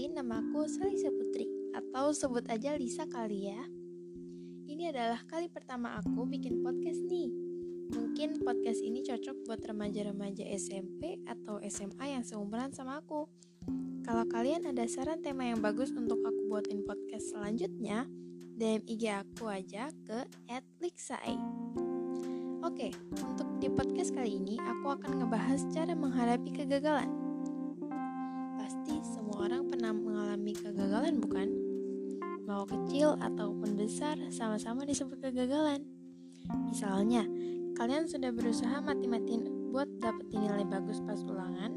[0.00, 1.44] Kenalin nama aku Salisa Putri.
[1.76, 3.60] Atau sebut aja Lisa kali ya.
[4.64, 7.28] Ini adalah kali pertama aku bikin podcast nih.
[7.92, 13.28] Mungkin podcast ini cocok buat remaja-remaja SMP atau SMA yang seumuran sama aku.
[14.00, 18.08] Kalau kalian ada saran tema yang bagus untuk aku buatin podcast selanjutnya
[18.56, 20.24] DM IG aku aja ke
[20.80, 21.36] @lixai.
[22.64, 22.88] Oke,
[23.20, 27.19] untuk di podcast kali ini aku akan ngebahas cara menghadapi kegagalan
[30.30, 31.48] mengalami kegagalan bukan?
[32.46, 35.82] Mau kecil ataupun besar sama-sama disebut kegagalan.
[36.70, 37.26] Misalnya,
[37.74, 41.74] kalian sudah berusaha mati-matiin buat dapetin nilai bagus pas ulangan,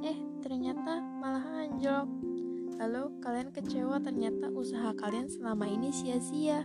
[0.00, 2.08] eh ternyata malah anjlok.
[2.80, 6.64] Lalu kalian kecewa ternyata usaha kalian selama ini sia-sia.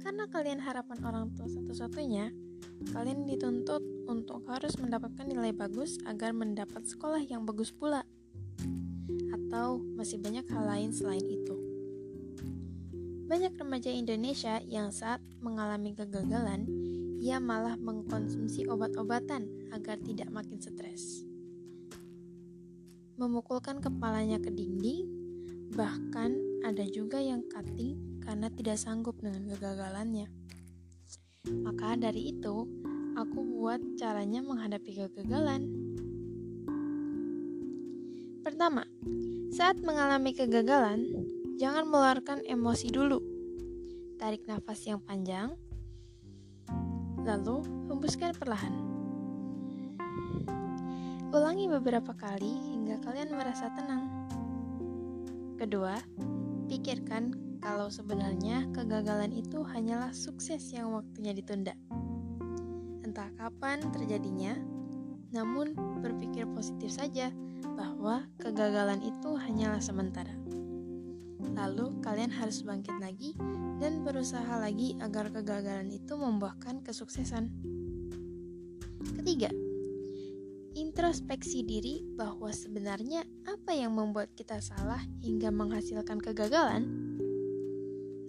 [0.00, 2.32] Karena kalian harapan orang tua satu-satunya,
[2.88, 8.08] kalian dituntut untuk harus mendapatkan nilai bagus agar mendapat sekolah yang bagus pula
[9.52, 11.52] atau masih banyak hal lain selain itu.
[13.28, 16.64] Banyak remaja Indonesia yang saat mengalami kegagalan,
[17.20, 21.28] ia malah mengkonsumsi obat-obatan agar tidak makin stres.
[23.20, 25.04] Memukulkan kepalanya ke dinding,
[25.76, 26.32] bahkan
[26.64, 30.32] ada juga yang cutting karena tidak sanggup dengan kegagalannya.
[31.60, 32.64] Maka dari itu,
[33.20, 35.81] aku buat caranya menghadapi kegagalan.
[38.42, 38.82] Pertama,
[39.54, 41.06] saat mengalami kegagalan,
[41.62, 43.22] jangan mengeluarkan emosi dulu.
[44.18, 45.54] Tarik nafas yang panjang,
[47.22, 48.74] lalu hembuskan perlahan.
[51.30, 54.10] Ulangi beberapa kali hingga kalian merasa tenang.
[55.54, 55.94] Kedua,
[56.66, 61.78] pikirkan kalau sebenarnya kegagalan itu hanyalah sukses yang waktunya ditunda.
[63.06, 64.58] Entah kapan terjadinya,
[65.30, 67.30] namun berpikir positif saja
[67.64, 70.34] bahwa kegagalan itu hanyalah sementara.
[71.52, 73.36] Lalu kalian harus bangkit lagi
[73.78, 77.52] dan berusaha lagi agar kegagalan itu membuahkan kesuksesan.
[79.20, 79.50] Ketiga,
[80.72, 86.88] introspeksi diri bahwa sebenarnya apa yang membuat kita salah hingga menghasilkan kegagalan.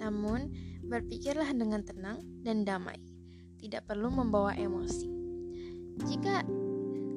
[0.04, 0.52] Namun,
[0.84, 3.00] berpikirlah dengan tenang dan damai,
[3.58, 5.08] tidak perlu membawa emosi.
[6.04, 6.44] Jika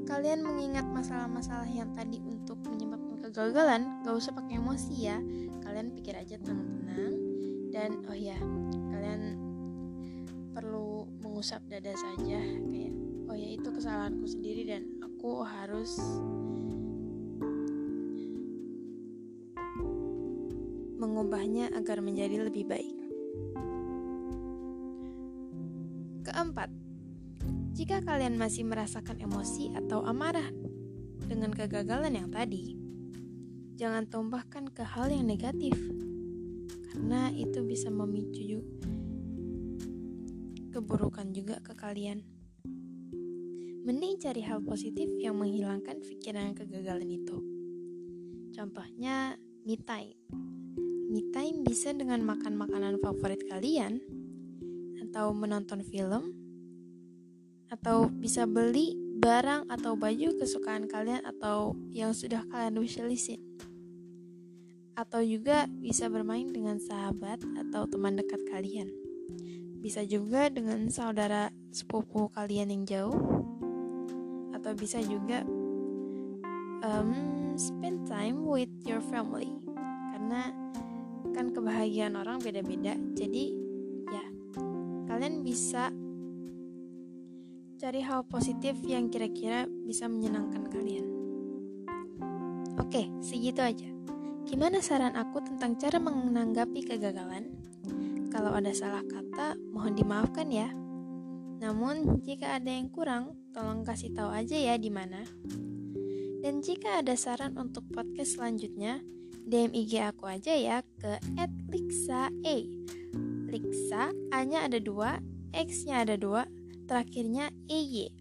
[0.06, 5.18] kalian mengingat masalah-masalah yang tadi untuk menyebabkan kegagalan, gak usah pakai emosi ya.
[5.66, 7.14] Kalian pikir aja tenang-tenang
[7.74, 8.38] dan oh ya,
[8.94, 9.36] kalian
[10.54, 12.94] perlu mengusap dada saja kayak
[13.28, 15.98] oh ya itu kesalahanku sendiri dan aku harus
[20.96, 22.96] mengubahnya agar menjadi lebih baik.
[26.24, 26.72] Keempat,
[27.76, 30.48] jika kalian masih merasakan emosi atau amarah
[31.28, 32.72] dengan kegagalan yang tadi,
[33.76, 35.76] jangan tumpahkan ke hal yang negatif,
[36.88, 38.64] karena itu bisa memicu
[40.72, 42.24] keburukan juga ke kalian.
[43.84, 47.36] Mending cari hal positif yang menghilangkan pikiran kegagalan itu.
[48.56, 49.36] Contohnya,
[49.68, 50.16] me time.
[51.12, 54.00] Me time bisa dengan makan makanan favorit kalian,
[55.04, 56.45] atau menonton film,
[57.76, 63.40] atau bisa beli barang atau baju kesukaan kalian atau yang sudah kalian wishlistin.
[64.96, 68.88] Atau juga bisa bermain dengan sahabat atau teman dekat kalian.
[69.84, 73.20] Bisa juga dengan saudara sepupu kalian yang jauh.
[74.56, 75.44] Atau bisa juga
[76.80, 77.12] um,
[77.60, 79.52] spend time with your family.
[80.16, 80.48] Karena
[81.36, 82.96] kan kebahagiaan orang beda-beda.
[83.12, 83.52] Jadi
[84.08, 84.24] ya
[85.12, 85.92] kalian bisa
[87.76, 91.04] Cari hal positif yang kira-kira bisa menyenangkan kalian.
[92.80, 93.84] Oke, segitu aja.
[94.48, 97.52] Gimana saran aku tentang cara menanggapi kegagalan?
[98.32, 100.72] Kalau ada salah kata, mohon dimaafkan ya.
[101.60, 105.28] Namun, jika ada yang kurang, tolong kasih tahu aja ya di mana.
[106.40, 109.04] Dan jika ada saran untuk podcast selanjutnya,
[109.44, 111.20] DM IG aku aja ya ke
[111.68, 112.56] @lixa a.
[113.52, 115.20] Lixa A-nya ada dua,
[115.52, 116.48] X-nya ada dua,
[116.86, 118.14] terakhirnya EY.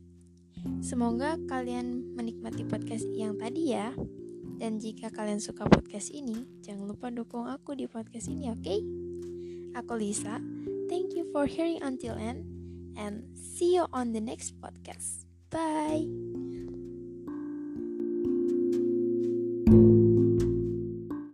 [0.81, 3.93] Semoga kalian menikmati podcast yang tadi ya.
[4.55, 8.63] Dan jika kalian suka podcast ini, jangan lupa dukung aku di podcast ini, oke?
[8.63, 8.79] Okay?
[9.75, 10.39] Aku Lisa.
[10.87, 12.47] Thank you for hearing until end
[12.95, 15.27] and see you on the next podcast.
[15.51, 16.64] Bye.